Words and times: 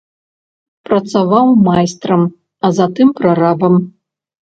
Працаваў 0.91 1.47
майстрам, 1.69 2.27
а 2.65 2.75
затым 2.83 3.07
прарабам. 3.23 3.73